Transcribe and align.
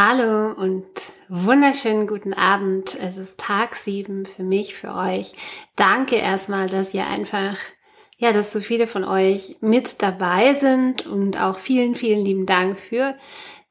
Hallo 0.00 0.52
und 0.52 0.86
wunderschönen 1.28 2.06
guten 2.06 2.32
Abend. 2.32 2.96
Es 3.02 3.16
ist 3.16 3.36
Tag 3.40 3.74
sieben 3.74 4.26
für 4.26 4.44
mich, 4.44 4.76
für 4.76 4.94
euch. 4.94 5.32
Danke 5.74 6.14
erstmal, 6.14 6.68
dass 6.68 6.94
ihr 6.94 7.04
einfach, 7.04 7.56
ja, 8.16 8.30
dass 8.30 8.52
so 8.52 8.60
viele 8.60 8.86
von 8.86 9.02
euch 9.02 9.56
mit 9.60 10.00
dabei 10.00 10.54
sind 10.54 11.04
und 11.04 11.42
auch 11.42 11.58
vielen, 11.58 11.96
vielen 11.96 12.24
lieben 12.24 12.46
Dank 12.46 12.78
für 12.78 13.16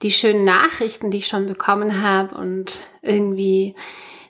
die 0.02 0.12
schönen 0.12 0.44
Nachrichten, 0.44 1.12
die 1.12 1.20
ich 1.20 1.28
schon 1.28 1.46
bekommen 1.46 2.04
habe 2.04 2.38
und 2.38 2.82
irgendwie, 3.02 3.73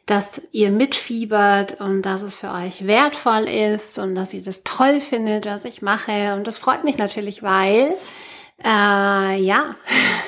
dass 0.05 0.43
ihr 0.51 0.69
mitfiebert 0.69 1.81
und 1.81 2.03
dass 2.03 2.21
es 2.21 2.35
für 2.35 2.51
euch 2.51 2.85
wertvoll 2.85 3.45
ist 3.45 3.97
und 3.97 4.13
dass 4.13 4.35
ihr 4.35 4.43
das 4.43 4.63
toll 4.63 4.99
findet, 4.99 5.47
was 5.47 5.65
ich 5.65 5.81
mache. 5.81 6.35
Und 6.35 6.45
das 6.45 6.59
freut 6.59 6.83
mich 6.83 6.99
natürlich, 6.99 7.41
weil, 7.41 7.95
äh, 8.63 9.41
ja, 9.41 9.75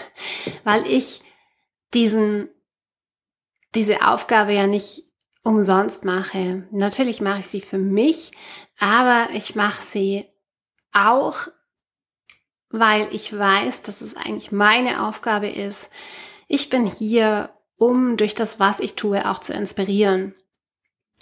weil 0.63 0.87
ich 0.87 1.21
diesen, 1.93 2.49
diese 3.75 4.07
Aufgabe 4.07 4.53
ja 4.53 4.67
nicht 4.67 5.03
umsonst 5.43 6.05
mache. 6.05 6.67
Natürlich 6.71 7.21
mache 7.21 7.39
ich 7.39 7.47
sie 7.47 7.61
für 7.61 7.77
mich, 7.77 8.31
aber 8.77 9.29
ich 9.33 9.55
mache 9.55 9.81
sie 9.81 10.25
auch, 10.91 11.47
weil 12.69 13.07
ich 13.11 13.37
weiß, 13.37 13.81
dass 13.81 14.01
es 14.01 14.15
eigentlich 14.15 14.51
meine 14.51 15.07
Aufgabe 15.07 15.49
ist. 15.49 15.89
Ich 16.47 16.69
bin 16.69 16.85
hier, 16.85 17.51
um 17.77 18.17
durch 18.17 18.35
das, 18.35 18.59
was 18.59 18.79
ich 18.79 18.95
tue, 18.95 19.29
auch 19.29 19.39
zu 19.39 19.53
inspirieren. 19.53 20.35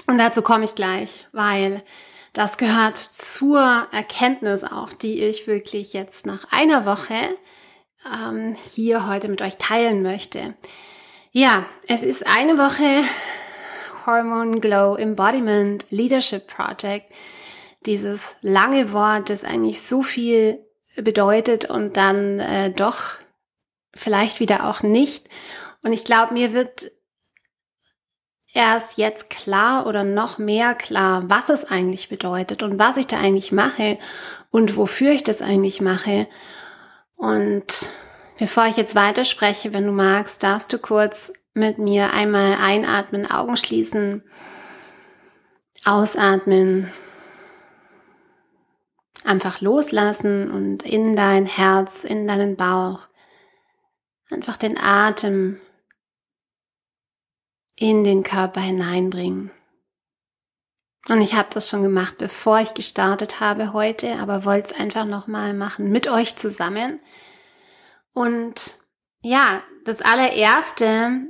Und 0.08 0.18
dazu 0.18 0.42
komme 0.42 0.66
ich 0.66 0.76
gleich, 0.76 1.28
weil 1.32 1.84
das 2.34 2.58
gehört 2.58 2.98
zur 2.98 3.88
Erkenntnis 3.92 4.64
auch, 4.64 4.94
die 4.94 5.24
ich 5.24 5.48
wirklich 5.48 5.94
jetzt 5.94 6.26
nach 6.26 6.46
einer 6.52 6.86
Woche 6.86 7.36
ähm, 8.06 8.56
hier 8.74 9.08
heute 9.08 9.28
mit 9.28 9.42
euch 9.42 9.58
teilen 9.58 10.04
möchte. 10.04 10.56
Ja, 11.32 11.66
es 11.88 12.04
ist 12.04 12.26
eine 12.26 12.58
Woche 12.58 13.04
Hormone 14.06 14.60
Glow 14.60 14.96
Embodiment 14.96 15.86
Leadership 15.90 16.48
Project. 16.48 17.12
Dieses 17.86 18.36
lange 18.42 18.94
Wort, 18.94 19.30
das 19.30 19.44
eigentlich 19.44 19.82
so 19.82 20.02
viel 20.02 20.66
bedeutet 20.96 21.70
und 21.70 21.98
dann 21.98 22.40
äh, 22.40 22.72
doch 22.72 23.16
vielleicht 23.94 24.40
wieder 24.40 24.68
auch 24.68 24.82
nicht. 24.82 25.30
Und 25.84 25.94
ich 25.94 26.06
glaube, 26.06 26.34
mir 26.34 26.54
wird 26.54 26.92
erst 28.54 28.98
jetzt 28.98 29.30
klar 29.30 29.86
oder 29.86 30.04
noch 30.04 30.38
mehr 30.38 30.74
klar, 30.74 31.30
was 31.30 31.50
es 31.50 31.66
eigentlich 31.66 32.10
bedeutet 32.10 32.64
und 32.64 32.80
was 32.80 32.98
ich 32.98 33.08
da 33.08 33.20
eigentlich 33.20 33.52
mache 33.52 34.00
und 34.50 34.76
wofür 34.78 35.12
ich 35.12 35.24
das 35.24 35.42
eigentlich 35.42 35.82
mache. 35.82 36.28
Und 37.18 37.90
bevor 38.38 38.68
ich 38.68 38.78
jetzt 38.78 38.96
weiterspreche, 38.96 39.74
wenn 39.74 39.86
du 39.86 39.92
magst, 39.92 40.44
darfst 40.44 40.72
du 40.72 40.78
kurz 40.78 41.34
mit 41.54 41.80
mir 41.80 42.14
einmal 42.14 42.56
einatmen, 42.62 43.30
Augen 43.30 43.58
schließen, 43.58 44.24
ausatmen, 45.84 46.92
einfach 49.24 49.60
loslassen 49.62 50.52
und 50.52 50.84
in 50.84 51.16
dein 51.16 51.48
Herz, 51.48 52.04
in 52.04 52.28
deinen 52.28 52.56
Bauch, 52.56 53.08
einfach 54.30 54.58
den 54.58 54.78
Atem 54.78 55.60
in 57.76 58.04
den 58.04 58.24
Körper 58.24 58.62
hineinbringen. 58.62 59.52
Und 61.10 61.22
ich 61.22 61.36
habe 61.36 61.48
das 61.54 61.70
schon 61.70 61.84
gemacht, 61.84 62.18
bevor 62.18 62.60
ich 62.60 62.74
gestartet 62.74 63.40
habe 63.40 63.72
heute, 63.74 64.18
aber 64.20 64.44
wollte 64.44 64.74
es 64.74 64.80
einfach 64.80 65.06
nochmal 65.06 65.54
machen 65.54 65.90
mit 65.90 66.10
euch 66.10 66.36
zusammen. 66.36 67.00
Und 68.14 68.78
ja, 69.22 69.62
das 69.86 70.02
allererste, 70.02 71.28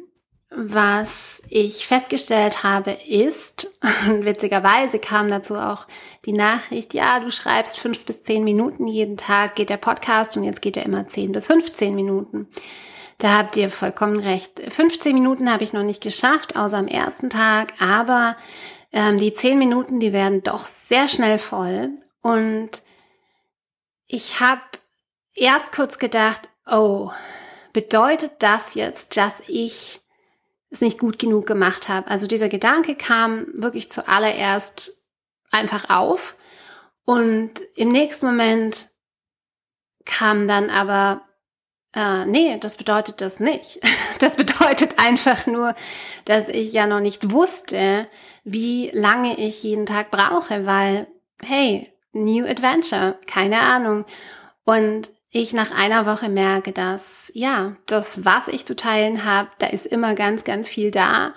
was 0.49 1.41
ich 1.49 1.85
festgestellt 1.85 2.63
habe, 2.63 2.97
ist, 3.07 3.79
und 4.07 4.25
witzigerweise 4.25 4.97
kam 4.97 5.29
dazu 5.29 5.55
auch 5.55 5.85
die 6.25 6.33
Nachricht, 6.33 6.93
ja, 6.93 7.19
du 7.19 7.31
schreibst 7.31 7.77
fünf 7.77 8.05
bis 8.05 8.23
zehn 8.23 8.43
Minuten 8.43 8.87
jeden 8.87 9.17
Tag, 9.17 9.55
geht 9.55 9.69
der 9.69 9.77
Podcast 9.77 10.37
und 10.37 10.43
jetzt 10.43 10.61
geht 10.61 10.77
er 10.77 10.85
immer 10.85 11.07
zehn 11.07 11.31
bis 11.31 11.47
15 11.47 11.93
Minuten. 11.93 12.47
Da 13.19 13.37
habt 13.39 13.57
ihr 13.57 13.69
vollkommen 13.69 14.19
recht. 14.19 14.61
15 14.69 15.13
Minuten 15.13 15.51
habe 15.51 15.63
ich 15.63 15.73
noch 15.73 15.83
nicht 15.83 16.03
geschafft, 16.03 16.55
außer 16.55 16.77
am 16.77 16.87
ersten 16.87 17.29
Tag, 17.29 17.73
aber 17.79 18.35
ähm, 18.97 19.19
die 19.19 19.31
zehn 19.31 19.59
Minuten, 19.59 19.99
die 19.99 20.11
werden 20.11 20.41
doch 20.41 20.65
sehr 20.65 21.07
schnell 21.07 21.37
voll. 21.37 21.91
Und 22.23 22.81
ich 24.07 24.39
habe 24.39 24.63
erst 25.35 25.71
kurz 25.71 25.99
gedacht, 25.99 26.49
oh, 26.65 27.11
bedeutet 27.73 28.31
das 28.39 28.73
jetzt, 28.73 29.15
dass 29.15 29.43
ich 29.45 30.01
es 30.71 30.81
nicht 30.81 30.97
gut 30.97 31.19
genug 31.19 31.45
gemacht 31.45 31.89
habe? 31.89 32.09
Also 32.09 32.25
dieser 32.25 32.49
Gedanke 32.49 32.95
kam 32.95 33.45
wirklich 33.53 33.91
zuallererst 33.91 35.05
einfach 35.51 35.91
auf. 35.91 36.35
Und 37.05 37.51
im 37.75 37.89
nächsten 37.89 38.25
Moment 38.25 38.87
kam 40.05 40.47
dann 40.47 40.71
aber, 40.71 41.21
äh, 41.97 42.25
nee, 42.27 42.59
das 42.59 42.77
bedeutet 42.77 43.21
das 43.21 43.39
nicht. 43.39 43.79
Das 44.19 44.35
bedeutet 44.35 44.97
einfach 44.97 45.45
nur, 45.45 45.75
dass 46.25 46.49
ich 46.49 46.73
ja 46.73 46.87
noch 46.87 47.01
nicht 47.01 47.31
wusste, 47.31 48.07
wie 48.43 48.89
lange 48.91 49.37
ich 49.37 49.61
jeden 49.61 49.85
Tag 49.85 50.09
brauche, 50.09 50.65
weil, 50.65 51.05
hey, 51.43 51.87
New 52.13 52.43
Adventure, 52.47 53.19
keine 53.27 53.59
Ahnung. 53.59 54.05
Und 54.63 55.11
ich 55.29 55.53
nach 55.53 55.69
einer 55.69 56.07
Woche 56.07 56.29
merke, 56.29 56.71
dass, 56.71 57.31
ja, 57.35 57.75
das, 57.85 58.25
was 58.25 58.47
ich 58.47 58.65
zu 58.65 58.75
teilen 58.75 59.23
habe, 59.23 59.49
da 59.59 59.67
ist 59.67 59.85
immer 59.85 60.15
ganz, 60.15 60.43
ganz 60.43 60.67
viel 60.67 60.89
da. 60.89 61.35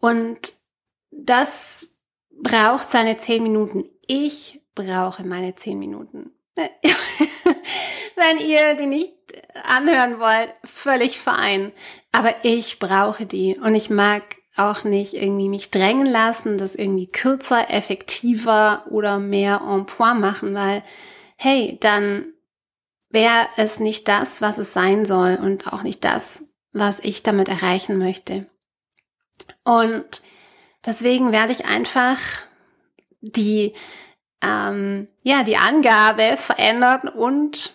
Und 0.00 0.54
das 1.12 2.00
braucht 2.42 2.90
seine 2.90 3.16
zehn 3.18 3.44
Minuten. 3.44 3.84
Ich 4.08 4.60
brauche 4.74 5.24
meine 5.24 5.54
zehn 5.54 5.78
Minuten. 5.78 6.32
Wenn 8.16 8.38
ihr 8.38 8.74
die 8.74 8.86
nicht 8.86 9.12
anhören 9.64 10.18
wollt, 10.18 10.54
völlig 10.64 11.18
fein. 11.18 11.72
Aber 12.12 12.34
ich 12.42 12.78
brauche 12.78 13.26
die 13.26 13.56
und 13.58 13.74
ich 13.74 13.90
mag 13.90 14.22
auch 14.56 14.82
nicht 14.84 15.14
irgendwie 15.14 15.48
mich 15.48 15.70
drängen 15.70 16.06
lassen, 16.06 16.58
das 16.58 16.74
irgendwie 16.74 17.06
kürzer, 17.06 17.70
effektiver 17.70 18.84
oder 18.90 19.18
mehr 19.18 19.62
en 19.64 19.86
point 19.86 20.20
machen, 20.20 20.54
weil 20.54 20.82
hey, 21.36 21.78
dann 21.80 22.26
wäre 23.10 23.46
es 23.56 23.78
nicht 23.78 24.08
das, 24.08 24.42
was 24.42 24.58
es 24.58 24.72
sein 24.72 25.04
soll 25.04 25.38
und 25.40 25.72
auch 25.72 25.82
nicht 25.82 26.04
das, 26.04 26.44
was 26.72 26.98
ich 27.00 27.22
damit 27.22 27.48
erreichen 27.48 27.98
möchte. 27.98 28.46
Und 29.64 30.22
deswegen 30.84 31.32
werde 31.32 31.52
ich 31.52 31.64
einfach 31.66 32.18
die 33.20 33.74
ähm, 34.42 35.08
ja, 35.22 35.42
die 35.42 35.56
Angabe 35.56 36.36
verändern 36.36 37.08
und 37.08 37.74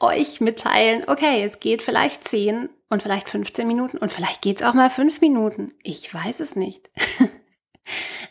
euch 0.00 0.40
mitteilen, 0.40 1.04
okay, 1.08 1.44
es 1.44 1.60
geht 1.60 1.82
vielleicht 1.82 2.26
10 2.26 2.68
und 2.88 3.02
vielleicht 3.02 3.28
15 3.28 3.66
Minuten 3.66 3.98
und 3.98 4.12
vielleicht 4.12 4.42
geht 4.42 4.58
es 4.58 4.62
auch 4.62 4.74
mal 4.74 4.90
5 4.90 5.20
Minuten. 5.20 5.74
Ich 5.82 6.12
weiß 6.12 6.40
es 6.40 6.56
nicht. 6.56 6.90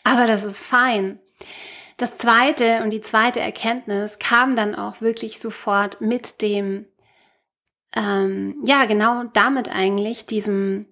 Aber 0.04 0.26
das 0.26 0.44
ist 0.44 0.60
fein. 0.60 1.20
Das 1.96 2.18
zweite 2.18 2.82
und 2.82 2.90
die 2.90 3.00
zweite 3.00 3.40
Erkenntnis 3.40 4.18
kam 4.18 4.56
dann 4.56 4.74
auch 4.74 5.00
wirklich 5.00 5.38
sofort 5.38 6.00
mit 6.00 6.42
dem, 6.42 6.86
ähm, 7.94 8.60
ja, 8.64 8.84
genau 8.86 9.24
damit 9.32 9.68
eigentlich, 9.68 10.26
diesem, 10.26 10.86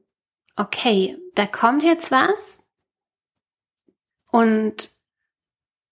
okay, 0.57 1.19
da 1.35 1.47
kommt 1.47 1.83
jetzt 1.83 2.13
was 2.13 2.61
und 4.31 4.92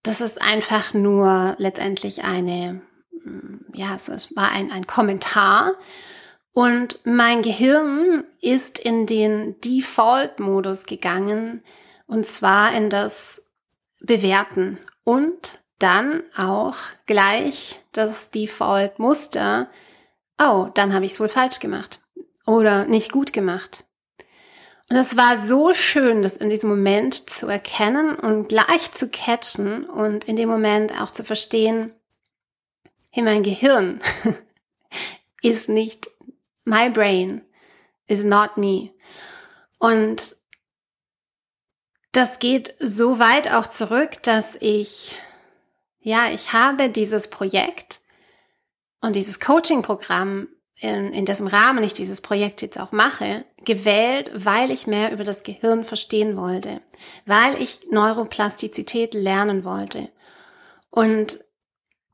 das 0.02 0.20
ist 0.20 0.40
einfach 0.40 0.94
nur 0.94 1.54
letztendlich 1.58 2.24
eine, 2.24 2.82
mm, 3.24 3.72
ja, 3.74 3.94
es 3.94 4.34
war 4.36 4.50
ein, 4.50 4.70
ein 4.72 4.86
Kommentar. 4.86 5.74
Und 6.52 7.00
mein 7.04 7.42
Gehirn 7.42 8.24
ist 8.40 8.78
in 8.78 9.06
den 9.06 9.60
Default-Modus 9.60 10.86
gegangen, 10.86 11.62
und 12.06 12.26
zwar 12.26 12.72
in 12.74 12.90
das 12.90 13.42
Bewerten 14.00 14.78
und 15.04 15.60
dann 15.78 16.22
auch 16.36 16.76
gleich 17.06 17.80
das 17.92 18.30
Default-Muster. 18.30 19.68
Oh, 20.40 20.68
dann 20.74 20.92
habe 20.92 21.04
ich 21.04 21.12
es 21.12 21.20
wohl 21.20 21.28
falsch 21.28 21.60
gemacht 21.60 22.00
oder 22.46 22.84
nicht 22.84 23.12
gut 23.12 23.32
gemacht. 23.32 23.84
Und 24.90 24.96
es 24.96 25.16
war 25.16 25.36
so 25.36 25.72
schön, 25.72 26.20
das 26.20 26.36
in 26.36 26.50
diesem 26.50 26.68
Moment 26.68 27.30
zu 27.30 27.46
erkennen 27.46 28.16
und 28.16 28.48
gleich 28.48 28.90
zu 28.90 29.08
catchen 29.08 29.88
und 29.88 30.24
in 30.24 30.34
dem 30.34 30.48
Moment 30.48 30.92
auch 31.00 31.12
zu 31.12 31.22
verstehen, 31.22 31.92
hey, 33.10 33.22
mein 33.22 33.44
Gehirn 33.44 34.00
ist 35.42 35.68
nicht 35.68 36.10
my 36.64 36.90
brain, 36.90 37.42
is 38.08 38.24
not 38.24 38.56
me. 38.56 38.90
Und 39.78 40.34
das 42.10 42.40
geht 42.40 42.74
so 42.80 43.20
weit 43.20 43.48
auch 43.52 43.68
zurück, 43.68 44.20
dass 44.24 44.56
ich, 44.58 45.14
ja, 46.00 46.32
ich 46.32 46.52
habe 46.52 46.90
dieses 46.90 47.30
Projekt 47.30 48.00
und 49.00 49.14
dieses 49.14 49.38
Coaching-Programm 49.38 50.48
in, 50.80 51.12
in 51.12 51.24
dessen 51.26 51.46
Rahmen 51.46 51.84
ich 51.84 51.94
dieses 51.94 52.20
Projekt 52.20 52.62
jetzt 52.62 52.80
auch 52.80 52.90
mache, 52.92 53.44
gewählt, 53.64 54.30
weil 54.34 54.70
ich 54.70 54.86
mehr 54.86 55.12
über 55.12 55.24
das 55.24 55.42
Gehirn 55.42 55.84
verstehen 55.84 56.36
wollte, 56.36 56.80
weil 57.26 57.60
ich 57.60 57.80
Neuroplastizität 57.90 59.14
lernen 59.14 59.64
wollte. 59.64 60.08
Und 60.90 61.40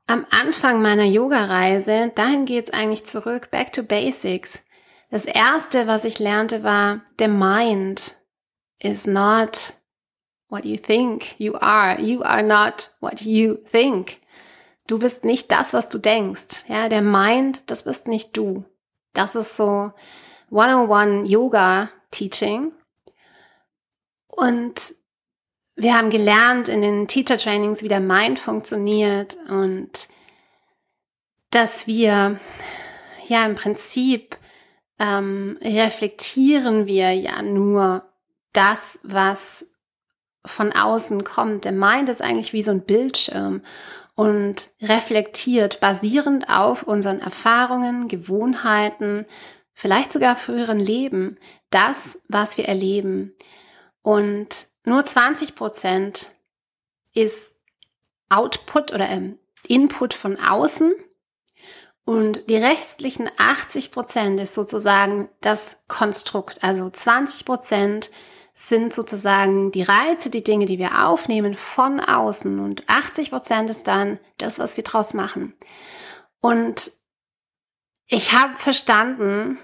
am 0.09 0.27
Anfang 0.31 0.83
meiner 0.83 1.05
Yoga-Reise, 1.05 2.13
dahin 2.15 2.45
geht's 2.45 2.71
eigentlich 2.71 3.05
zurück, 3.05 3.51
back 3.51 3.73
to 3.73 3.83
basics. 3.83 4.63
Das 5.11 5.25
erste, 5.25 5.87
was 5.87 6.05
ich 6.05 6.19
lernte, 6.19 6.63
war, 6.63 7.03
the 7.19 7.29
mind 7.29 8.17
is 8.81 9.07
not 9.07 9.75
what 10.49 10.65
you 10.65 10.77
think 10.77 11.39
you 11.39 11.55
are. 11.55 12.01
You 12.01 12.23
are 12.23 12.43
not 12.43 12.91
what 13.01 13.21
you 13.21 13.55
think. 13.55 14.19
Du 14.87 14.99
bist 14.99 15.25
nicht 15.25 15.51
das, 15.51 15.73
was 15.73 15.89
du 15.89 15.99
denkst. 15.99 16.65
Ja, 16.69 16.89
der 16.89 17.03
Mind, 17.03 17.63
das 17.67 17.83
bist 17.83 18.07
nicht 18.07 18.37
du. 18.37 18.65
Das 19.13 19.35
ist 19.35 19.57
so 19.57 19.93
101 20.51 21.29
Yoga 21.29 21.91
Teaching. 22.11 22.73
Und 24.29 24.95
wir 25.75 25.97
haben 25.97 26.11
gelernt 26.11 26.69
in 26.69 26.83
den 26.83 27.09
Teacher 27.09 27.37
Trainings, 27.37 27.83
wie 27.83 27.89
der 27.89 28.01
Mind 28.01 28.39
funktioniert 28.39 29.37
und 29.49 30.09
dass 31.51 31.87
wir 31.87 32.39
ja 33.29 33.47
im 33.47 33.55
Prinzip 33.55 34.37
ähm, 34.99 35.59
reflektieren 35.61 36.87
wir 36.87 37.13
ja 37.13 37.43
nur 37.43 38.05
das, 38.53 39.01
was 39.03 39.71
von 40.45 40.73
außen 40.73 41.25
kommt. 41.25 41.65
Der 41.65 41.73
Mind 41.73 42.09
ist 42.09 42.23
eigentlich 42.23 42.53
wie 42.53 42.63
so 42.63 42.71
ein 42.71 42.85
Bildschirm 42.85 43.63
und 44.17 44.71
reflektiert 44.83 45.79
basierend 45.79 46.49
auf 46.49 46.83
unseren 46.83 47.21
Erfahrungen, 47.21 48.09
Gewohnheiten, 48.09 49.27
vielleicht 49.73 50.13
sogar 50.13 50.35
früheren 50.35 50.81
Leben, 50.81 51.39
das, 51.71 52.19
was 52.27 52.59
wir 52.59 52.67
erleben. 52.67 53.37
Und 54.03 54.67
nur 54.85 55.05
20 55.05 55.55
Prozent 55.55 56.31
ist 57.15 57.55
Output 58.29 58.93
oder 58.93 59.09
ähm, 59.09 59.39
Input 59.69 60.15
von 60.15 60.41
außen 60.41 60.93
und 62.07 62.49
die 62.49 62.57
restlichen 62.57 63.29
80 63.37 63.91
Prozent 63.91 64.39
ist 64.39 64.55
sozusagen 64.55 65.29
das 65.41 65.83
Konstrukt. 65.89 66.63
Also 66.63 66.89
20 66.89 67.45
Prozent 67.45 68.13
sind 68.59 68.95
sozusagen 68.95 69.71
die 69.71 69.83
Reize, 69.83 70.31
die 70.31 70.43
Dinge, 70.43 70.65
die 70.65 70.79
wir 70.79 71.07
aufnehmen 71.07 71.53
von 71.53 72.01
außen 72.01 72.59
und 72.59 72.89
80 72.89 73.31
Prozent 73.31 73.69
ist 73.69 73.87
dann 73.87 74.19
das, 74.39 74.59
was 74.59 74.79
wir 74.79 74.83
draus 74.83 75.13
machen. 75.13 75.55
Und 76.41 76.91
ich 78.07 78.33
habe 78.33 78.57
verstanden, 78.57 79.59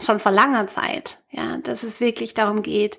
schon 0.00 0.18
vor 0.18 0.32
langer 0.32 0.66
Zeit, 0.68 1.18
ja, 1.30 1.58
dass 1.58 1.82
es 1.82 2.00
wirklich 2.00 2.32
darum 2.32 2.62
geht, 2.62 2.98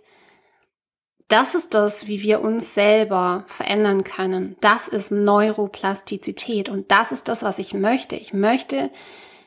das 1.28 1.56
ist 1.56 1.74
das, 1.74 2.06
wie 2.06 2.22
wir 2.22 2.42
uns 2.42 2.76
selber 2.76 3.46
verändern 3.48 4.04
können. 4.04 4.58
Das 4.62 4.88
ist 4.88 5.12
Neuroplastizität 5.12 6.70
und 6.70 6.92
das 6.92 7.12
ist 7.12 7.30
das, 7.30 7.42
was 7.42 7.58
ich 7.58 7.74
möchte. 7.74 8.16
Ich 8.16 8.34
möchte 8.34 8.92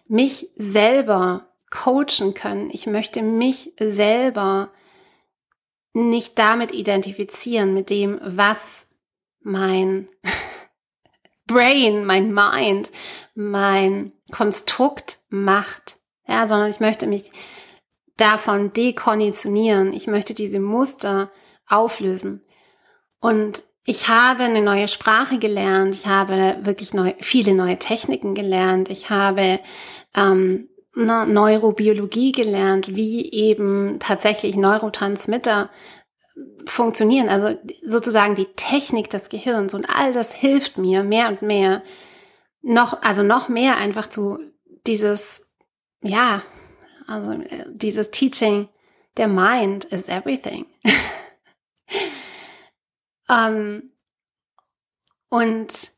mich 0.09 0.49
selber 0.57 1.47
coachen 1.71 2.35
können. 2.35 2.71
Ich 2.73 2.87
möchte 2.87 3.23
mich 3.23 3.75
selber 3.79 4.73
nicht 5.95 6.39
damit 6.39 6.73
identifizieren, 6.73 7.73
mit 7.73 7.89
dem, 7.89 8.21
was 8.23 8.89
mein 9.41 10.09
Brain, 11.47 12.05
mein 12.05 12.35
Mind, 12.35 12.91
mein 13.35 14.13
Konstrukt 14.31 15.21
macht. 15.29 15.97
Ja, 16.27 16.47
sondern 16.47 16.71
ich 16.71 16.81
möchte 16.81 17.07
mich 17.07 17.31
davon 18.17 18.71
dekonditionieren. 18.71 19.93
Ich 19.93 20.07
möchte 20.07 20.35
diese 20.35 20.61
Muster 20.61 21.31
auflösen. 21.67 22.45
Und 23.21 23.65
ich 23.85 24.09
habe 24.09 24.45
eine 24.45 24.63
neue 24.63 24.89
Sprache 24.89 25.39
gelernt. 25.39 25.95
Ich 25.95 26.07
habe 26.07 26.57
wirklich 26.63 26.95
neu, 26.95 27.13
viele 27.21 27.55
neue 27.55 27.79
Techniken 27.79 28.35
gelernt. 28.35 28.89
Ich 28.89 29.11
habe 29.11 29.61
ähm, 30.17 30.69
Neurobiologie 30.95 32.33
gelernt, 32.33 32.95
wie 32.95 33.31
eben 33.33 33.99
tatsächlich 33.99 34.57
Neurotransmitter 34.57 35.71
funktionieren, 36.67 37.29
also 37.29 37.57
sozusagen 37.85 38.35
die 38.35 38.53
Technik 38.57 39.11
des 39.11 39.29
Gehirns 39.29 39.75
und 39.75 39.89
all 39.89 40.13
das 40.13 40.33
hilft 40.33 40.79
mir 40.79 41.03
mehr 41.05 41.29
und 41.29 41.43
mehr 41.43 41.83
noch, 42.63 43.03
also 43.03 43.23
noch 43.23 43.49
mehr 43.49 43.77
einfach 43.77 44.09
zu 44.09 44.39
dieses, 44.87 45.53
ja, 46.03 46.43
also 47.07 47.33
äh, 47.33 47.67
dieses 47.69 48.11
Teaching, 48.11 48.69
der 49.17 49.29
Mind 49.29 49.85
is 49.85 50.09
everything. 50.09 50.67
um, 53.29 53.31
ähm, 53.37 53.91
und 55.29 55.91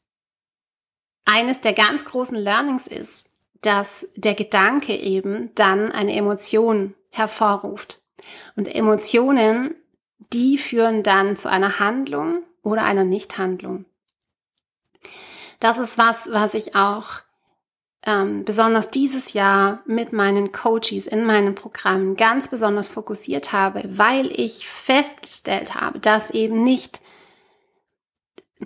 eines 1.24 1.60
der 1.60 1.72
ganz 1.72 2.04
großen 2.04 2.36
Learnings 2.36 2.86
ist, 2.86 3.30
dass 3.62 4.08
der 4.16 4.34
Gedanke 4.34 4.94
eben 4.94 5.50
dann 5.54 5.92
eine 5.92 6.14
Emotion 6.14 6.94
hervorruft. 7.10 8.02
Und 8.56 8.72
Emotionen, 8.72 9.74
die 10.32 10.58
führen 10.58 11.02
dann 11.02 11.36
zu 11.36 11.50
einer 11.50 11.78
Handlung 11.78 12.42
oder 12.62 12.84
einer 12.84 13.04
Nichthandlung. 13.04 13.84
Das 15.60 15.78
ist 15.78 15.98
was, 15.98 16.30
was 16.32 16.54
ich 16.54 16.74
auch 16.74 17.20
ähm, 18.04 18.44
besonders 18.44 18.90
dieses 18.90 19.32
Jahr 19.32 19.82
mit 19.86 20.12
meinen 20.12 20.52
Coaches 20.52 21.06
in 21.06 21.24
meinen 21.24 21.54
Programmen 21.54 22.16
ganz 22.16 22.48
besonders 22.48 22.88
fokussiert 22.88 23.52
habe, 23.52 23.82
weil 23.86 24.30
ich 24.38 24.68
festgestellt 24.68 25.74
habe, 25.74 25.98
dass 25.98 26.30
eben 26.30 26.62
nicht 26.62 27.00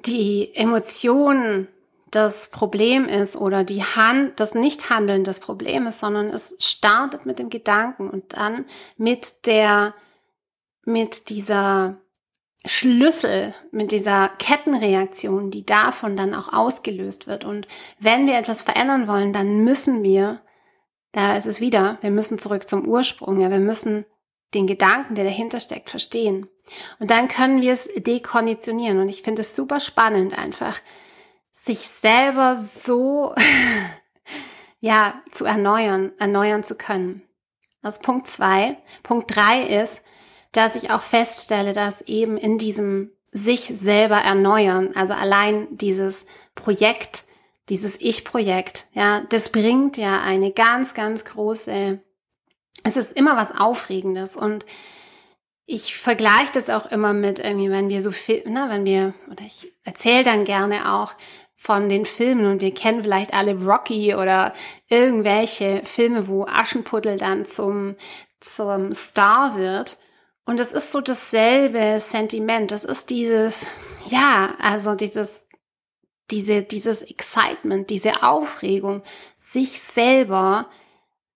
die 0.06 0.54
Emotionen 0.54 1.68
das 2.10 2.48
Problem 2.48 3.06
ist 3.06 3.36
oder 3.36 3.64
die 3.64 3.82
Hand, 3.82 4.38
das 4.40 4.54
Nichthandeln 4.54 5.24
das 5.24 5.40
Problem 5.40 5.86
ist, 5.86 6.00
sondern 6.00 6.28
es 6.28 6.54
startet 6.58 7.26
mit 7.26 7.38
dem 7.38 7.50
Gedanken 7.50 8.10
und 8.10 8.36
dann 8.36 8.64
mit 8.96 9.46
der, 9.46 9.94
mit 10.84 11.28
dieser 11.28 11.98
Schlüssel, 12.66 13.54
mit 13.70 13.90
dieser 13.90 14.28
Kettenreaktion, 14.38 15.50
die 15.50 15.64
davon 15.64 16.16
dann 16.16 16.34
auch 16.34 16.52
ausgelöst 16.52 17.26
wird. 17.26 17.44
Und 17.44 17.66
wenn 17.98 18.26
wir 18.26 18.36
etwas 18.36 18.62
verändern 18.62 19.08
wollen, 19.08 19.32
dann 19.32 19.60
müssen 19.64 20.02
wir, 20.02 20.42
da 21.12 21.36
ist 21.36 21.46
es 21.46 21.60
wieder, 21.60 21.98
wir 22.02 22.10
müssen 22.10 22.38
zurück 22.38 22.68
zum 22.68 22.86
Ursprung, 22.86 23.40
ja, 23.40 23.50
wir 23.50 23.60
müssen 23.60 24.04
den 24.52 24.66
Gedanken, 24.66 25.14
der 25.14 25.24
dahinter 25.24 25.60
steckt, 25.60 25.90
verstehen. 25.90 26.48
Und 26.98 27.10
dann 27.10 27.28
können 27.28 27.62
wir 27.62 27.72
es 27.72 27.88
dekonditionieren. 27.96 28.98
Und 28.98 29.08
ich 29.08 29.22
finde 29.22 29.40
es 29.40 29.56
super 29.56 29.80
spannend, 29.80 30.36
einfach 30.36 30.80
sich 31.64 31.86
selber 31.86 32.54
so, 32.54 33.34
ja, 34.80 35.22
zu 35.30 35.44
erneuern, 35.44 36.12
erneuern 36.18 36.64
zu 36.64 36.74
können. 36.76 37.22
Das 37.82 37.96
ist 37.96 38.02
Punkt 38.02 38.26
zwei. 38.26 38.78
Punkt 39.02 39.34
drei 39.34 39.62
ist, 39.62 40.02
dass 40.52 40.74
ich 40.74 40.90
auch 40.90 41.02
feststelle, 41.02 41.72
dass 41.72 42.02
eben 42.02 42.36
in 42.36 42.58
diesem 42.58 43.12
sich 43.32 43.72
selber 43.74 44.16
erneuern, 44.16 44.90
also 44.94 45.14
allein 45.14 45.68
dieses 45.76 46.26
Projekt, 46.54 47.24
dieses 47.68 48.00
Ich-Projekt, 48.00 48.86
ja, 48.92 49.20
das 49.28 49.50
bringt 49.50 49.96
ja 49.96 50.20
eine 50.20 50.50
ganz, 50.50 50.94
ganz 50.94 51.24
große, 51.24 52.00
es 52.82 52.96
ist 52.96 53.12
immer 53.12 53.36
was 53.36 53.54
Aufregendes 53.54 54.36
und 54.36 54.66
ich 55.66 55.96
vergleiche 55.96 56.50
das 56.52 56.68
auch 56.68 56.86
immer 56.86 57.12
mit 57.12 57.38
irgendwie, 57.38 57.70
wenn 57.70 57.88
wir 57.88 58.02
so 58.02 58.10
viel, 58.10 58.42
na, 58.46 58.68
wenn 58.68 58.84
wir, 58.84 59.14
oder 59.30 59.44
ich 59.46 59.72
erzähle 59.84 60.24
dann 60.24 60.44
gerne 60.44 60.92
auch, 60.92 61.14
von 61.62 61.90
den 61.90 62.06
Filmen 62.06 62.50
und 62.50 62.62
wir 62.62 62.72
kennen 62.72 63.02
vielleicht 63.02 63.34
alle 63.34 63.54
Rocky 63.54 64.14
oder 64.14 64.54
irgendwelche 64.88 65.82
Filme, 65.84 66.26
wo 66.26 66.46
Aschenputtel 66.46 67.18
dann 67.18 67.44
zum, 67.44 67.96
zum 68.40 68.92
Star 68.94 69.58
wird. 69.58 69.98
Und 70.46 70.58
es 70.58 70.72
ist 70.72 70.90
so 70.90 71.02
dasselbe 71.02 72.00
Sentiment. 72.00 72.70
Das 72.70 72.84
ist 72.84 73.10
dieses, 73.10 73.66
ja, 74.08 74.54
also 74.62 74.94
dieses, 74.94 75.46
diese, 76.30 76.62
dieses 76.62 77.02
Excitement, 77.02 77.90
diese 77.90 78.22
Aufregung, 78.22 79.02
sich 79.36 79.82
selber 79.82 80.70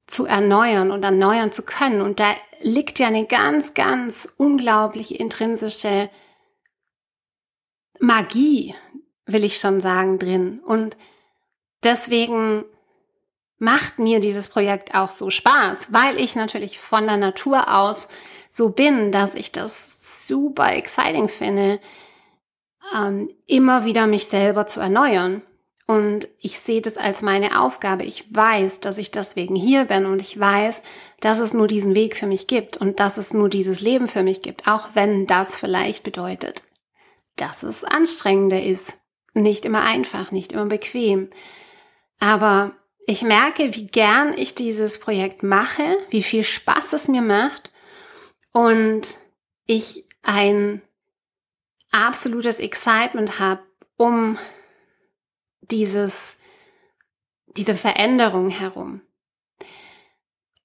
zu 0.06 0.24
erneuern 0.24 0.90
und 0.90 1.04
erneuern 1.04 1.52
zu 1.52 1.64
können. 1.66 2.00
Und 2.00 2.18
da 2.18 2.34
liegt 2.62 2.98
ja 2.98 3.08
eine 3.08 3.26
ganz, 3.26 3.74
ganz 3.74 4.26
unglaubliche 4.38 5.16
intrinsische 5.16 6.08
Magie 8.00 8.74
will 9.26 9.44
ich 9.44 9.58
schon 9.58 9.80
sagen, 9.80 10.18
drin. 10.18 10.60
Und 10.64 10.96
deswegen 11.82 12.64
macht 13.58 13.98
mir 13.98 14.20
dieses 14.20 14.48
Projekt 14.48 14.94
auch 14.94 15.08
so 15.08 15.30
Spaß, 15.30 15.92
weil 15.92 16.18
ich 16.18 16.34
natürlich 16.34 16.78
von 16.78 17.06
der 17.06 17.16
Natur 17.16 17.74
aus 17.74 18.08
so 18.50 18.70
bin, 18.70 19.12
dass 19.12 19.34
ich 19.34 19.52
das 19.52 20.26
super 20.26 20.72
exciting 20.74 21.28
finde, 21.28 21.80
ähm, 22.94 23.30
immer 23.46 23.84
wieder 23.84 24.06
mich 24.06 24.26
selber 24.26 24.66
zu 24.66 24.80
erneuern. 24.80 25.42
Und 25.86 26.28
ich 26.40 26.60
sehe 26.60 26.80
das 26.80 26.96
als 26.96 27.20
meine 27.20 27.60
Aufgabe. 27.60 28.04
Ich 28.04 28.34
weiß, 28.34 28.80
dass 28.80 28.96
ich 28.96 29.10
deswegen 29.10 29.54
hier 29.54 29.84
bin 29.84 30.06
und 30.06 30.22
ich 30.22 30.38
weiß, 30.40 30.80
dass 31.20 31.40
es 31.40 31.52
nur 31.52 31.66
diesen 31.66 31.94
Weg 31.94 32.16
für 32.16 32.26
mich 32.26 32.46
gibt 32.46 32.78
und 32.78 33.00
dass 33.00 33.18
es 33.18 33.34
nur 33.34 33.50
dieses 33.50 33.82
Leben 33.82 34.08
für 34.08 34.22
mich 34.22 34.40
gibt, 34.40 34.66
auch 34.66 34.90
wenn 34.94 35.26
das 35.26 35.58
vielleicht 35.58 36.02
bedeutet, 36.02 36.62
dass 37.36 37.62
es 37.62 37.84
anstrengender 37.84 38.62
ist. 38.62 38.98
Nicht 39.34 39.64
immer 39.64 39.82
einfach, 39.82 40.30
nicht 40.30 40.52
immer 40.52 40.66
bequem. 40.66 41.28
Aber 42.20 42.72
ich 43.06 43.22
merke, 43.22 43.74
wie 43.74 43.86
gern 43.86 44.36
ich 44.36 44.54
dieses 44.54 44.98
Projekt 44.98 45.42
mache, 45.42 45.98
wie 46.10 46.22
viel 46.22 46.44
Spaß 46.44 46.94
es 46.94 47.08
mir 47.08 47.20
macht 47.20 47.70
und 48.52 49.18
ich 49.66 50.04
ein 50.22 50.80
absolutes 51.90 52.60
Excitement 52.60 53.38
habe, 53.40 53.62
um 53.96 54.38
dieses, 55.60 56.36
diese 57.56 57.74
Veränderung 57.74 58.48
herum. 58.48 59.02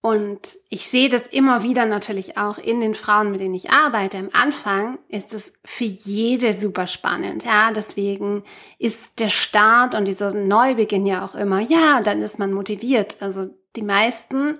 Und 0.01 0.58
ich 0.70 0.88
sehe 0.88 1.10
das 1.10 1.27
immer 1.27 1.62
wieder 1.63 1.86
natürlich 1.86 2.38
auch 2.38 2.58
in 2.58 2.79
den 2.79 2.94
Frauen, 2.94 3.32
mit 3.32 3.41
denen 3.41 3.53
ich 3.53 3.70
arbeite. 3.72 4.18
Am 4.18 4.29
Anfang 4.32 4.98
ist 5.10 5.34
es 5.34 5.51
für 5.65 5.84
jede 5.84 6.53
super 6.53 6.88
spannend. 6.88 7.44
Ja, 7.44 7.72
deswegen 7.72 8.44
ist 8.77 9.20
der 9.20 9.27
Start 9.27 9.96
und 9.96 10.06
dieser 10.06 10.34
Neubeginn 10.34 11.06
ja 11.06 11.25
auch 11.25 11.36
immer, 11.36 11.60
ja, 11.60 12.01
dann 12.01 12.22
ist 12.22 12.39
man 12.39 12.53
motiviert. 12.53 13.18
Also 13.20 13.50
die 13.75 13.82
meisten 13.82 14.58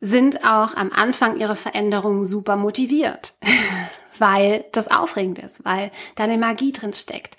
sind 0.00 0.42
auch 0.42 0.74
am 0.74 0.90
Anfang 0.90 1.38
ihrer 1.38 1.56
Veränderung 1.56 2.24
super 2.24 2.56
motiviert, 2.56 3.34
weil 4.18 4.64
das 4.72 4.90
aufregend 4.90 5.38
ist, 5.38 5.66
weil 5.66 5.90
da 6.14 6.24
eine 6.24 6.38
Magie 6.38 6.72
drin 6.72 6.94
steckt. 6.94 7.36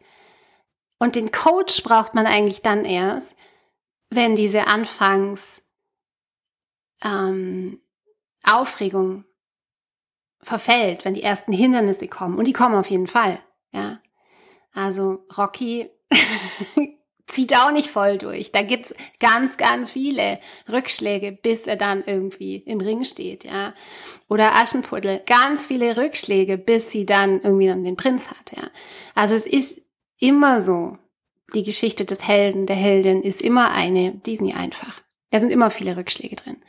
Und 0.99 1.15
den 1.15 1.31
Coach 1.31 1.81
braucht 1.81 2.13
man 2.13 2.27
eigentlich 2.27 2.61
dann 2.61 2.85
erst, 2.85 3.35
wenn 4.11 4.35
diese 4.35 4.67
Anfangs 4.67 5.62
ähm, 7.03 7.79
Aufregung 8.43 9.25
verfällt, 10.41 11.05
wenn 11.05 11.13
die 11.13 11.23
ersten 11.23 11.53
Hindernisse 11.53 12.07
kommen. 12.07 12.37
Und 12.37 12.45
die 12.45 12.53
kommen 12.53 12.75
auf 12.75 12.89
jeden 12.89 13.07
Fall. 13.07 13.39
Ja. 13.71 13.99
Also 14.73 15.25
Rocky 15.37 15.89
zieht 17.27 17.55
auch 17.55 17.71
nicht 17.71 17.89
voll 17.89 18.17
durch. 18.17 18.51
Da 18.51 18.61
gibt's 18.61 18.93
ganz, 19.19 19.57
ganz 19.57 19.89
viele 19.89 20.39
Rückschläge, 20.71 21.31
bis 21.31 21.67
er 21.67 21.75
dann 21.75 22.03
irgendwie 22.03 22.57
im 22.57 22.81
Ring 22.81 23.05
steht, 23.05 23.43
ja. 23.43 23.73
Oder 24.29 24.55
Aschenputtel, 24.55 25.21
ganz 25.25 25.65
viele 25.65 25.97
Rückschläge, 25.97 26.57
bis 26.57 26.91
sie 26.91 27.05
dann 27.05 27.41
irgendwie 27.41 27.67
dann 27.67 27.83
den 27.83 27.95
Prinz 27.95 28.27
hat, 28.27 28.55
ja. 28.55 28.69
Also 29.15 29.35
es 29.35 29.45
ist 29.45 29.81
immer 30.17 30.59
so. 30.59 30.97
Die 31.53 31.63
Geschichte 31.63 32.03
des 32.03 32.27
Helden, 32.27 32.65
der 32.65 32.75
Heldin 32.75 33.21
ist 33.21 33.39
immer 33.39 33.69
eine, 33.71 34.13
die 34.25 34.33
ist 34.33 34.41
nie 34.41 34.55
einfach. 34.55 35.01
Da 35.33 35.39
sind 35.39 35.49
immer 35.49 35.71
viele 35.71 35.97
Rückschläge 35.97 36.35
drin. 36.35 36.63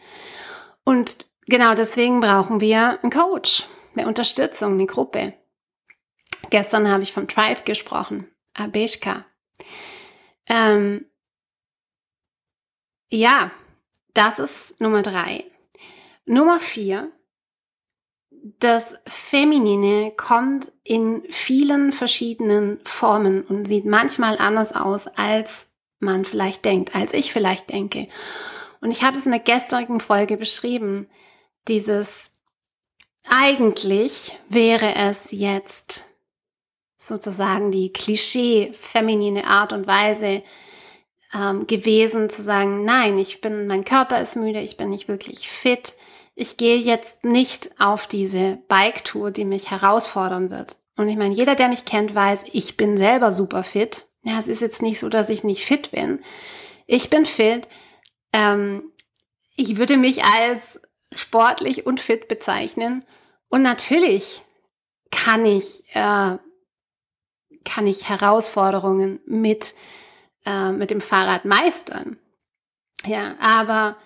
Und 0.85 1.26
genau 1.44 1.75
deswegen 1.75 2.21
brauchen 2.21 2.62
wir 2.62 2.99
einen 3.02 3.12
Coach, 3.12 3.64
eine 3.94 4.06
Unterstützung, 4.06 4.73
eine 4.73 4.87
Gruppe. 4.87 5.35
Gestern 6.49 6.90
habe 6.90 7.02
ich 7.02 7.12
von 7.12 7.28
Tribe 7.28 7.61
gesprochen, 7.66 8.26
Abeshka. 8.54 9.26
Ähm, 10.47 11.04
ja, 13.11 13.50
das 14.14 14.38
ist 14.38 14.80
Nummer 14.80 15.02
drei. 15.02 15.44
Nummer 16.25 16.59
vier 16.59 17.12
das 18.59 18.94
Feminine 19.06 20.12
kommt 20.16 20.73
in 20.83 21.23
vielen 21.28 21.92
verschiedenen 21.92 22.78
Formen 22.85 23.42
und 23.42 23.66
sieht 23.66 23.87
manchmal 23.87 24.38
anders 24.38 24.75
aus, 24.75 25.06
als 25.06 25.66
man 26.04 26.25
vielleicht 26.25 26.64
denkt, 26.64 26.94
als 26.94 27.12
ich 27.14 27.32
vielleicht 27.32 27.70
denke. 27.70 28.08
Und 28.80 28.90
ich 28.90 29.02
habe 29.02 29.16
es 29.16 29.26
in 29.26 29.32
der 29.32 29.40
gestrigen 29.40 30.00
Folge 30.00 30.37
beschrieben. 30.37 31.08
Dieses 31.68 32.32
eigentlich 33.28 34.38
wäre 34.49 34.94
es 34.94 35.30
jetzt 35.30 36.04
sozusagen 36.99 37.70
die 37.70 37.92
Klischee-feminine 37.92 39.46
Art 39.46 39.73
und 39.73 39.87
Weise 39.87 40.42
ähm, 41.34 41.66
gewesen 41.66 42.30
zu 42.30 42.42
sagen, 42.42 42.84
nein, 42.84 43.18
ich 43.18 43.40
bin, 43.40 43.66
mein 43.66 43.84
Körper 43.84 44.20
ist 44.20 44.37
müde, 44.37 44.61
ich 44.61 44.76
bin 44.76 44.90
nicht 44.90 45.08
wirklich 45.08 45.49
fit, 45.49 45.94
ich 46.34 46.56
gehe 46.56 46.78
jetzt 46.78 47.25
nicht 47.25 47.70
auf 47.78 48.06
diese 48.06 48.58
Bike-Tour, 48.68 49.30
die 49.30 49.44
mich 49.44 49.70
herausfordern 49.70 50.50
wird. 50.50 50.78
Und 50.96 51.08
ich 51.08 51.16
meine, 51.16 51.34
jeder, 51.34 51.54
der 51.54 51.68
mich 51.68 51.84
kennt, 51.84 52.14
weiß, 52.14 52.44
ich 52.52 52.76
bin 52.76 52.96
selber 52.96 53.32
super 53.32 53.62
fit. 53.62 54.06
Ja, 54.25 54.38
es 54.38 54.49
ist 54.49 54.62
jetzt 54.62 54.83
nicht 54.83 54.99
so, 54.99 55.09
dass 55.09 55.28
ich 55.28 55.45
nicht 55.45 55.64
fit 55.64 55.90
bin. 55.90 56.19
Ich 56.87 57.11
bin 57.11 57.26
fit. 57.26 57.69
Ähm, 58.33 58.90
ich 59.54 59.76
würde 59.76 59.97
mich 59.97 60.25
als 60.25 60.81
sportlich 61.14 61.87
und 61.87 62.00
fit 62.00 62.26
bezeichnen. 62.26 63.04
Und 63.49 63.62
natürlich 63.62 64.43
kann 65.11 65.45
ich, 65.45 65.85
äh, 65.95 66.38
kann 67.64 67.87
ich 67.87 68.09
Herausforderungen 68.09 69.21
mit, 69.26 69.75
äh, 70.47 70.73
mit 70.73 70.90
dem 70.90 71.00
Fahrrad 71.00 71.45
meistern. 71.45 72.19
Ja, 73.04 73.37
aber 73.38 73.97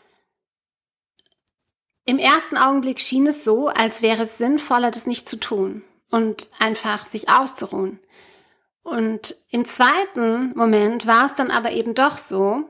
im 2.04 2.18
ersten 2.18 2.56
Augenblick 2.56 3.00
schien 3.00 3.26
es 3.28 3.44
so, 3.44 3.68
als 3.68 4.02
wäre 4.02 4.24
es 4.24 4.38
sinnvoller, 4.38 4.90
das 4.90 5.06
nicht 5.06 5.28
zu 5.28 5.36
tun 5.38 5.84
und 6.10 6.48
einfach 6.58 7.06
sich 7.06 7.28
auszuruhen. 7.28 8.00
Und 8.88 9.36
im 9.50 9.64
zweiten 9.64 10.56
Moment 10.56 11.06
war 11.06 11.26
es 11.26 11.34
dann 11.34 11.50
aber 11.50 11.72
eben 11.72 11.94
doch 11.94 12.18
so, 12.18 12.64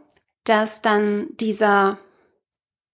dass 0.44 0.82
dann 0.82 1.28
dieser, 1.36 1.98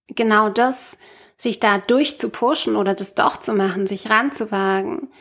genau 0.09 0.49
das, 0.51 0.97
sich 1.37 1.61
da 1.61 1.79
durchzupushen 1.79 2.77
oder 2.77 2.95
das 2.95 3.15
doch 3.15 3.39
zu 3.39 3.55
machen, 3.55 3.87
sich 3.87 4.11
ranzuwagen, 4.11 5.13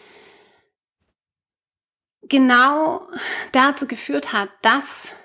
genau 2.24 3.08
dazu 3.52 3.88
geführt 3.88 4.34
hat, 4.34 4.50
dass 4.62 5.16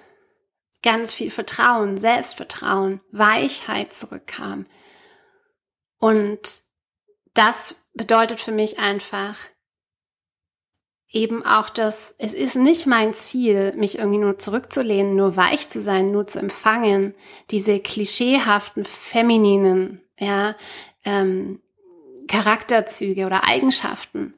ganz 0.83 1.13
viel 1.15 1.31
Vertrauen, 1.31 1.99
Selbstvertrauen, 1.99 3.01
Weichheit 3.11 3.93
zurückkam, 3.93 4.67
und 5.99 6.63
das 7.35 7.87
bedeutet 7.95 8.41
für 8.41 8.53
mich 8.53 8.79
einfach 8.79 9.37
eben 11.11 11.45
auch, 11.45 11.71
dass 11.71 12.15
es 12.19 12.35
ist 12.35 12.57
nicht 12.57 12.87
mein 12.87 13.15
Ziel, 13.15 13.73
mich 13.77 13.99
irgendwie 13.99 14.19
nur 14.19 14.39
zurückzulehnen, 14.39 15.17
nur 15.17 15.37
weich 15.37 15.69
zu 15.69 15.81
sein, 15.81 16.11
nur 16.11 16.27
zu 16.27 16.39
empfangen, 16.39 17.15
diese 17.51 17.81
klischeehaften 17.81 18.85
femininen, 18.85 20.03
ja, 20.19 20.55
ähm, 21.05 21.61
Charakterzüge 22.29 23.25
oder 23.25 23.49
Eigenschaften. 23.49 24.37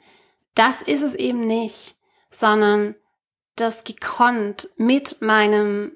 Das 0.55 0.81
ist 0.81 1.03
es 1.03 1.15
eben 1.15 1.47
nicht, 1.47 1.97
sondern 2.31 2.95
das 3.57 3.83
gekonnt 3.83 4.71
mit 4.77 5.21
meinem, 5.21 5.93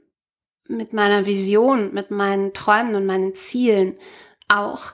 mit 0.66 0.92
meiner 0.92 1.24
Vision, 1.24 1.94
mit 1.94 2.10
meinen 2.10 2.52
Träumen 2.52 2.96
und 2.96 3.06
meinen 3.06 3.34
Zielen 3.34 3.96
auch 4.48 4.92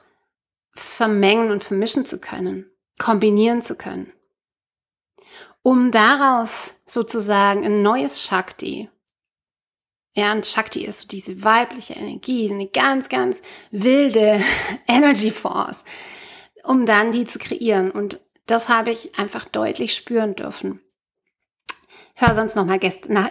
vermengen 0.73 1.51
und 1.51 1.65
vermischen 1.65 2.05
zu 2.05 2.19
können, 2.19 2.71
kombinieren 2.99 3.63
zu 3.63 3.77
können. 3.77 4.13
Um 5.63 5.91
daraus 5.91 6.77
sozusagen 6.87 7.65
ein 7.65 7.83
neues 7.83 8.23
Shakti, 8.23 8.89
ja, 10.15 10.33
und 10.33 10.45
Shakti 10.45 10.85
ist 10.85 11.01
so 11.03 11.09
diese 11.09 11.45
weibliche 11.45 11.95
Energie, 11.95 12.51
eine 12.51 12.67
ganz, 12.67 13.09
ganz 13.09 13.41
wilde 13.71 14.43
Energy 14.89 15.31
Force, 15.31 15.85
um 16.65 16.85
dann 16.85 17.13
die 17.13 17.25
zu 17.25 17.39
kreieren. 17.39 17.91
Und 17.91 18.21
das 18.47 18.69
habe 18.69 18.91
ich 18.91 19.19
einfach 19.19 19.45
deutlich 19.45 19.95
spüren 19.95 20.35
dürfen. 20.35 20.81
Hör 22.15 22.35
sonst 22.35 22.57
noch 22.57 22.67
mal 22.67 22.81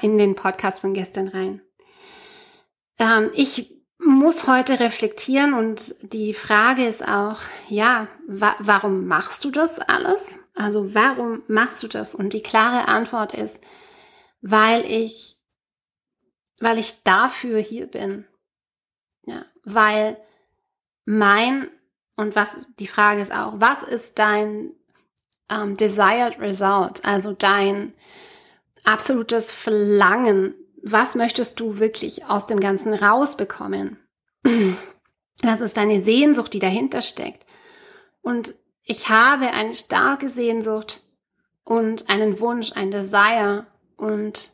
in 0.01 0.17
den 0.17 0.35
Podcast 0.35 0.81
von 0.81 0.93
gestern 0.93 1.27
rein. 1.27 1.61
Ähm, 2.97 3.29
ich 3.33 3.75
muss 3.99 4.47
heute 4.47 4.79
reflektieren 4.79 5.53
und 5.53 5.93
die 6.01 6.33
Frage 6.33 6.87
ist 6.87 7.05
auch, 7.05 7.39
ja, 7.67 8.07
wa 8.25 8.55
warum 8.59 9.05
machst 9.05 9.43
du 9.43 9.51
das 9.51 9.79
alles? 9.79 10.39
Also 10.59 10.93
warum 10.93 11.43
machst 11.47 11.81
du 11.83 11.87
das? 11.87 12.13
Und 12.13 12.33
die 12.33 12.43
klare 12.43 12.87
Antwort 12.87 13.33
ist, 13.33 13.59
weil 14.41 14.85
ich, 14.85 15.37
weil 16.59 16.77
ich 16.77 17.01
dafür 17.03 17.59
hier 17.59 17.87
bin. 17.87 18.25
Ja, 19.25 19.45
weil 19.63 20.17
mein, 21.05 21.69
und 22.15 22.35
was, 22.35 22.67
die 22.79 22.87
Frage 22.87 23.21
ist 23.21 23.33
auch, 23.33 23.53
was 23.57 23.83
ist 23.83 24.19
dein 24.19 24.71
um, 25.51 25.75
desired 25.75 26.39
result? 26.39 27.03
Also 27.05 27.33
dein 27.33 27.93
absolutes 28.83 29.51
Verlangen 29.51 30.53
was 30.83 31.15
möchtest 31.15 31.59
du 31.59 31.79
wirklich 31.79 32.25
aus 32.25 32.45
dem 32.45 32.59
Ganzen 32.59 32.93
rausbekommen? 32.93 33.97
Was 35.41 35.61
ist 35.61 35.77
deine 35.77 36.03
Sehnsucht, 36.03 36.53
die 36.53 36.59
dahinter 36.59 37.01
steckt? 37.01 37.45
Und 38.21 38.53
ich 38.83 39.09
habe 39.09 39.51
eine 39.51 39.73
starke 39.73 40.29
Sehnsucht 40.29 41.03
und 41.63 42.09
einen 42.09 42.39
Wunsch, 42.39 42.71
ein 42.73 42.91
Desire 42.91 43.67
und 43.97 44.51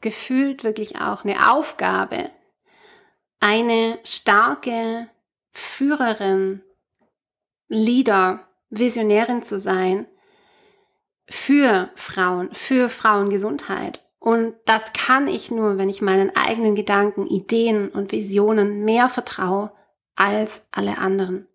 gefühlt 0.00 0.64
wirklich 0.64 1.00
auch 1.00 1.24
eine 1.24 1.52
Aufgabe, 1.52 2.30
eine 3.40 3.98
starke 4.04 5.08
Führerin, 5.52 6.62
Leader, 7.68 8.48
Visionärin 8.70 9.42
zu 9.42 9.58
sein 9.58 10.06
für 11.28 11.90
Frauen, 11.94 12.50
für 12.52 12.88
Frauengesundheit. 12.88 14.04
Und 14.18 14.54
das 14.66 14.92
kann 14.92 15.26
ich 15.26 15.50
nur, 15.50 15.78
wenn 15.78 15.88
ich 15.88 16.02
meinen 16.02 16.34
eigenen 16.36 16.74
Gedanken, 16.74 17.26
Ideen 17.26 17.88
und 17.88 18.12
Visionen 18.12 18.84
mehr 18.84 19.08
vertraue 19.08 19.72
als 20.14 20.66
alle 20.70 20.98
anderen. 20.98 21.48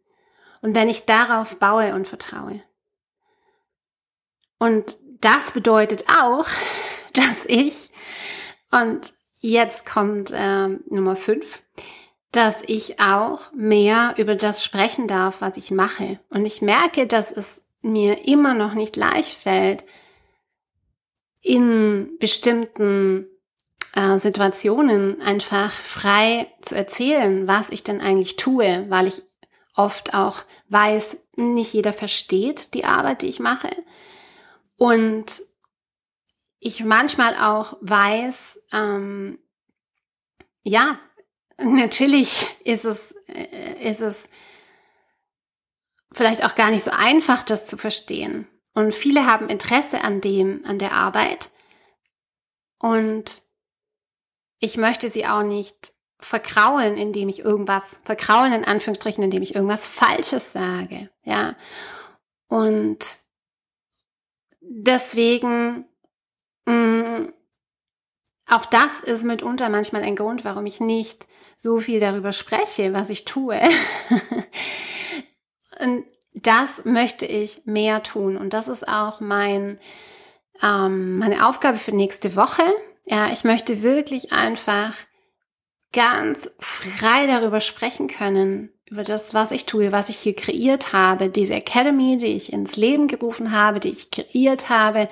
Und 0.67 0.75
wenn 0.75 0.89
ich 0.89 1.05
darauf 1.05 1.59
baue 1.59 1.95
und 1.95 2.09
vertraue. 2.09 2.61
Und 4.59 4.97
das 5.21 5.53
bedeutet 5.53 6.03
auch, 6.09 6.45
dass 7.13 7.45
ich, 7.45 7.89
und 8.69 9.13
jetzt 9.39 9.89
kommt 9.89 10.31
äh, 10.33 10.67
Nummer 10.89 11.15
fünf, 11.15 11.63
dass 12.33 12.57
ich 12.67 12.99
auch 12.99 13.49
mehr 13.53 14.15
über 14.17 14.35
das 14.35 14.61
sprechen 14.61 15.07
darf, 15.07 15.39
was 15.39 15.55
ich 15.55 15.71
mache. 15.71 16.19
Und 16.29 16.43
ich 16.43 16.61
merke, 16.61 17.07
dass 17.07 17.31
es 17.31 17.61
mir 17.79 18.27
immer 18.27 18.53
noch 18.53 18.73
nicht 18.73 18.97
leicht 18.97 19.39
fällt, 19.39 19.85
in 21.41 22.17
bestimmten 22.19 23.25
äh, 23.93 24.17
Situationen 24.17 25.21
einfach 25.21 25.71
frei 25.71 26.51
zu 26.59 26.75
erzählen, 26.75 27.47
was 27.47 27.69
ich 27.69 27.85
denn 27.85 28.01
eigentlich 28.01 28.35
tue, 28.35 28.85
weil 28.89 29.07
ich 29.07 29.23
oft 29.77 30.13
auch 30.13 30.43
weiß, 30.69 31.17
nicht 31.35 31.73
jeder 31.73 31.93
versteht 31.93 32.73
die 32.73 32.85
Arbeit, 32.85 33.21
die 33.21 33.27
ich 33.27 33.39
mache. 33.39 33.69
Und 34.75 35.43
ich 36.59 36.83
manchmal 36.83 37.35
auch 37.35 37.77
weiß, 37.81 38.61
ähm, 38.71 39.39
ja, 40.63 40.99
natürlich 41.59 42.47
ist 42.63 42.85
es, 42.85 43.13
äh, 43.27 43.89
ist 43.89 44.01
es 44.01 44.29
vielleicht 46.11 46.43
auch 46.43 46.55
gar 46.55 46.71
nicht 46.71 46.83
so 46.83 46.91
einfach, 46.91 47.43
das 47.43 47.67
zu 47.67 47.77
verstehen. 47.77 48.47
Und 48.73 48.93
viele 48.93 49.25
haben 49.25 49.49
Interesse 49.49 50.01
an 50.01 50.21
dem, 50.21 50.63
an 50.65 50.79
der 50.79 50.93
Arbeit. 50.93 51.49
Und 52.79 53.41
ich 54.59 54.77
möchte 54.77 55.09
sie 55.09 55.25
auch 55.27 55.43
nicht 55.43 55.93
verkraulen, 56.19 56.97
indem 56.97 57.29
ich 57.29 57.39
irgendwas, 57.39 58.01
verkraulen 58.03 58.53
in 58.53 58.65
Anführungsstrichen, 58.65 59.23
indem 59.23 59.43
ich 59.43 59.55
irgendwas 59.55 59.87
Falsches 59.87 60.51
sage. 60.51 61.09
Ja. 61.23 61.55
Und 62.47 63.19
deswegen, 64.61 65.85
mh, 66.65 66.73
mm, 66.73 67.33
auch 68.49 68.65
das 68.65 69.01
ist 69.01 69.23
mitunter 69.23 69.69
manchmal 69.69 70.03
ein 70.03 70.15
Grund, 70.15 70.45
warum 70.45 70.65
ich 70.65 70.79
nicht 70.79 71.27
so 71.57 71.79
viel 71.79 71.99
darüber 71.99 72.31
spreche, 72.31 72.93
was 72.93 73.09
ich 73.09 73.25
tue. 73.25 73.59
Und 75.79 76.05
das 76.33 76.85
möchte 76.85 77.25
ich 77.25 77.65
mehr 77.65 78.03
tun. 78.03 78.37
Und 78.37 78.53
das 78.53 78.67
ist 78.67 78.87
auch 78.87 79.19
mein, 79.19 79.79
ähm, 80.63 81.17
meine 81.17 81.47
Aufgabe 81.47 81.77
für 81.77 81.91
nächste 81.91 82.35
Woche. 82.35 82.63
Ja, 83.05 83.31
ich 83.31 83.43
möchte 83.43 83.81
wirklich 83.81 84.31
einfach 84.31 84.93
ganz 85.93 86.49
frei 86.59 87.27
darüber 87.27 87.61
sprechen 87.61 88.07
können, 88.07 88.69
über 88.89 89.03
das, 89.03 89.33
was 89.33 89.51
ich 89.51 89.65
tue, 89.65 89.91
was 89.91 90.09
ich 90.09 90.17
hier 90.17 90.35
kreiert 90.35 90.93
habe, 90.93 91.29
diese 91.29 91.55
Academy, 91.55 92.17
die 92.17 92.27
ich 92.27 92.53
ins 92.53 92.75
Leben 92.75 93.07
gerufen 93.07 93.51
habe, 93.51 93.79
die 93.79 93.89
ich 93.89 94.11
kreiert 94.11 94.69
habe, 94.69 95.09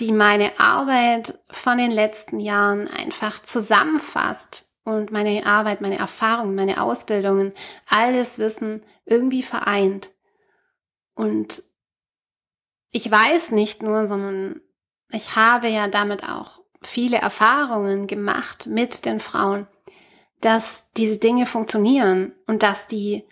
die 0.00 0.12
meine 0.12 0.58
Arbeit 0.60 1.38
von 1.48 1.78
den 1.78 1.90
letzten 1.90 2.40
Jahren 2.40 2.88
einfach 2.88 3.42
zusammenfasst 3.42 4.74
und 4.84 5.10
meine 5.10 5.44
Arbeit, 5.46 5.80
meine 5.80 5.98
Erfahrungen, 5.98 6.54
meine 6.54 6.82
Ausbildungen, 6.82 7.52
alles 7.88 8.38
Wissen 8.38 8.82
irgendwie 9.04 9.42
vereint. 9.42 10.12
Und 11.14 11.62
ich 12.90 13.10
weiß 13.10 13.50
nicht 13.50 13.82
nur, 13.82 14.06
sondern 14.06 14.60
ich 15.10 15.36
habe 15.36 15.68
ja 15.68 15.88
damit 15.88 16.24
auch 16.24 16.60
viele 16.82 17.16
Erfahrungen 17.16 18.06
gemacht 18.06 18.66
mit 18.66 19.06
den 19.06 19.18
Frauen, 19.18 19.66
dass 20.40 20.90
diese 20.96 21.18
Dinge 21.18 21.46
funktionieren 21.46 22.32
und 22.46 22.62
dass 22.62 22.86
die, 22.86 23.24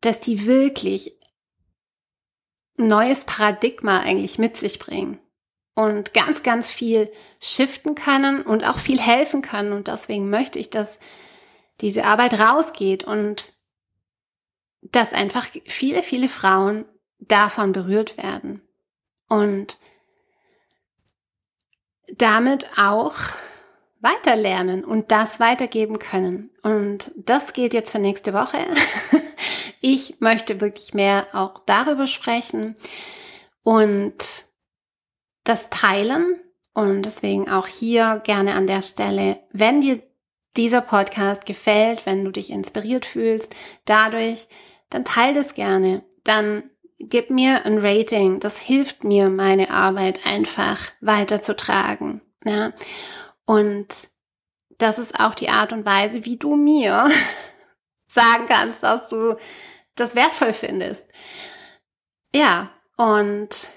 dass 0.00 0.20
die 0.20 0.46
wirklich 0.46 1.16
ein 2.78 2.88
neues 2.88 3.24
Paradigma 3.24 4.00
eigentlich 4.00 4.38
mit 4.38 4.56
sich 4.56 4.78
bringen 4.78 5.18
und 5.74 6.14
ganz, 6.14 6.42
ganz 6.42 6.68
viel 6.68 7.10
shiften 7.40 7.94
können 7.94 8.42
und 8.42 8.64
auch 8.64 8.78
viel 8.78 9.00
helfen 9.00 9.42
können. 9.42 9.72
Und 9.72 9.88
deswegen 9.88 10.30
möchte 10.30 10.58
ich, 10.58 10.70
dass 10.70 10.98
diese 11.80 12.04
Arbeit 12.04 12.38
rausgeht 12.38 13.04
und 13.04 13.54
dass 14.82 15.12
einfach 15.12 15.46
viele, 15.66 16.02
viele 16.02 16.28
Frauen 16.28 16.84
davon 17.18 17.72
berührt 17.72 18.16
werden 18.16 18.62
und 19.28 19.78
damit 22.08 22.78
auch 22.78 23.14
weiterlernen 24.00 24.84
und 24.84 25.10
das 25.12 25.40
weitergeben 25.40 25.98
können. 25.98 26.50
Und 26.62 27.12
das 27.16 27.52
geht 27.52 27.74
jetzt 27.74 27.92
für 27.92 27.98
nächste 27.98 28.32
Woche. 28.34 28.58
Ich 29.80 30.20
möchte 30.20 30.60
wirklich 30.60 30.92
mehr 30.92 31.28
auch 31.32 31.62
darüber 31.64 32.06
sprechen 32.06 32.76
und 33.62 34.44
das 35.44 35.70
teilen. 35.70 36.38
Und 36.74 37.02
deswegen 37.02 37.50
auch 37.50 37.66
hier 37.66 38.20
gerne 38.24 38.54
an 38.54 38.66
der 38.66 38.82
Stelle, 38.82 39.40
wenn 39.52 39.80
dir 39.80 40.00
dieser 40.56 40.82
Podcast 40.82 41.46
gefällt, 41.46 42.06
wenn 42.06 42.24
du 42.24 42.30
dich 42.30 42.50
inspiriert 42.50 43.06
fühlst 43.06 43.56
dadurch, 43.86 44.48
dann 44.90 45.04
teile 45.04 45.34
das 45.34 45.54
gerne. 45.54 46.04
Dann 46.24 46.64
gib 46.98 47.30
mir 47.30 47.64
ein 47.64 47.78
Rating. 47.78 48.38
Das 48.38 48.58
hilft 48.58 49.02
mir, 49.02 49.30
meine 49.30 49.70
Arbeit 49.70 50.26
einfach 50.26 50.78
weiterzutragen. 51.00 52.20
Ja. 52.44 52.72
Und 53.44 54.08
das 54.78 54.98
ist 54.98 55.18
auch 55.18 55.34
die 55.34 55.48
Art 55.48 55.72
und 55.72 55.84
Weise, 55.84 56.24
wie 56.24 56.36
du 56.36 56.56
mir 56.56 57.10
sagen 58.06 58.46
kannst, 58.46 58.82
dass 58.82 59.08
du 59.08 59.34
das 59.94 60.14
wertvoll 60.14 60.52
findest. 60.52 61.08
Ja, 62.34 62.70
und 62.96 63.68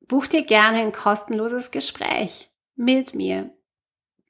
buch 0.00 0.26
dir 0.26 0.42
gerne 0.42 0.78
ein 0.78 0.92
kostenloses 0.92 1.70
Gespräch 1.70 2.50
mit 2.74 3.14
mir. 3.14 3.50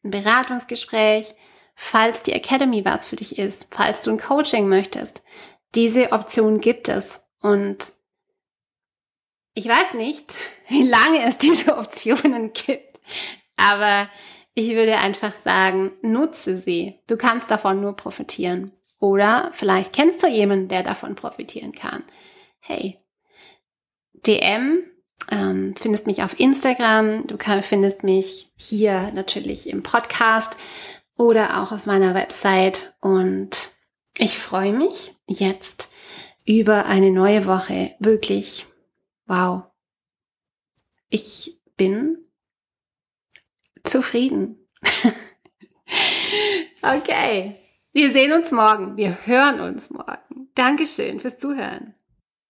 Ein 0.04 0.10
Beratungsgespräch, 0.10 1.34
falls 1.74 2.22
die 2.22 2.32
Academy 2.32 2.84
was 2.84 3.06
für 3.06 3.16
dich 3.16 3.38
ist, 3.38 3.74
falls 3.74 4.02
du 4.02 4.10
ein 4.10 4.18
Coaching 4.18 4.68
möchtest. 4.68 5.22
Diese 5.74 6.12
Option 6.12 6.60
gibt 6.60 6.88
es. 6.88 7.20
Und 7.40 7.92
ich 9.54 9.66
weiß 9.66 9.94
nicht, 9.94 10.34
wie 10.68 10.84
lange 10.84 11.24
es 11.24 11.38
diese 11.38 11.76
Optionen 11.78 12.52
gibt, 12.52 13.00
aber 13.56 14.08
ich 14.58 14.70
würde 14.70 14.98
einfach 14.98 15.36
sagen, 15.36 15.92
nutze 16.02 16.56
sie. 16.56 16.98
Du 17.06 17.16
kannst 17.16 17.48
davon 17.52 17.80
nur 17.80 17.94
profitieren. 17.94 18.72
Oder 18.98 19.50
vielleicht 19.52 19.92
kennst 19.92 20.20
du 20.20 20.26
jemanden, 20.26 20.66
der 20.66 20.82
davon 20.82 21.14
profitieren 21.14 21.70
kann. 21.70 22.02
Hey, 22.58 22.98
DM, 24.26 24.82
ähm, 25.30 25.76
findest 25.78 26.08
mich 26.08 26.24
auf 26.24 26.40
Instagram, 26.40 27.28
du 27.28 27.36
kann, 27.36 27.62
findest 27.62 28.02
mich 28.02 28.50
hier 28.56 29.12
natürlich 29.12 29.68
im 29.68 29.84
Podcast 29.84 30.56
oder 31.16 31.62
auch 31.62 31.70
auf 31.70 31.86
meiner 31.86 32.14
Website. 32.14 32.96
Und 33.00 33.70
ich 34.16 34.38
freue 34.38 34.72
mich 34.72 35.14
jetzt 35.28 35.92
über 36.44 36.86
eine 36.86 37.12
neue 37.12 37.46
Woche. 37.46 37.94
Wirklich, 38.00 38.66
wow. 39.26 39.62
Ich 41.10 41.60
bin 41.76 42.27
zufrieden. 43.84 44.68
okay. 46.82 47.56
Wir 47.92 48.12
sehen 48.12 48.32
uns 48.32 48.52
morgen. 48.52 48.96
Wir 48.96 49.26
hören 49.26 49.60
uns 49.60 49.90
morgen. 49.90 50.50
Dankeschön 50.54 51.20
fürs 51.20 51.38
Zuhören. 51.38 51.94